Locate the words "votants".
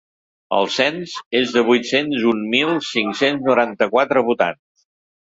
4.31-4.87